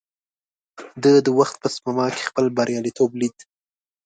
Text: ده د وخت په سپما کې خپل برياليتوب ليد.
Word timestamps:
ده 1.03 1.11
د 1.25 1.27
وخت 1.39 1.55
په 1.63 1.67
سپما 1.75 2.07
کې 2.15 2.23
خپل 2.29 2.45
برياليتوب 2.57 3.11
ليد. 3.19 3.37